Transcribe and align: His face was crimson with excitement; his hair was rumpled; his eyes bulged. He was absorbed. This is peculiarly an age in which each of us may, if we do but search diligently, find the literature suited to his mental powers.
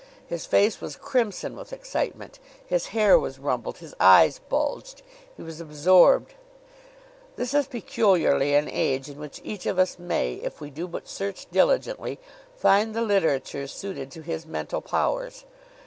His 0.25 0.47
face 0.47 0.81
was 0.81 0.95
crimson 0.95 1.55
with 1.55 1.71
excitement; 1.71 2.39
his 2.65 2.87
hair 2.87 3.19
was 3.19 3.37
rumpled; 3.37 3.77
his 3.77 3.93
eyes 3.99 4.39
bulged. 4.49 5.03
He 5.37 5.43
was 5.43 5.61
absorbed. 5.61 6.33
This 7.35 7.53
is 7.53 7.67
peculiarly 7.67 8.55
an 8.55 8.67
age 8.67 9.09
in 9.09 9.19
which 9.19 9.39
each 9.43 9.67
of 9.67 9.77
us 9.77 9.99
may, 9.99 10.39
if 10.41 10.59
we 10.59 10.71
do 10.71 10.87
but 10.87 11.07
search 11.07 11.45
diligently, 11.51 12.17
find 12.55 12.95
the 12.95 13.03
literature 13.03 13.67
suited 13.67 14.09
to 14.13 14.21
his 14.23 14.47
mental 14.47 14.81
powers. 14.81 15.45